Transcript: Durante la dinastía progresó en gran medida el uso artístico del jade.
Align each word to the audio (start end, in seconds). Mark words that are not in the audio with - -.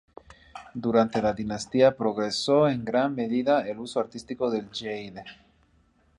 Durante 0.73 1.21
la 1.21 1.31
dinastía 1.31 1.95
progresó 1.95 2.67
en 2.67 2.83
gran 2.83 3.13
medida 3.13 3.67
el 3.69 3.77
uso 3.77 3.99
artístico 3.99 4.49
del 4.49 4.67
jade. 4.71 5.23